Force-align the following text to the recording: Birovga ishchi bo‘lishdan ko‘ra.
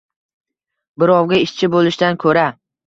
Birovga 1.03 1.41
ishchi 1.45 1.71
bo‘lishdan 1.77 2.21
ko‘ra. 2.27 2.53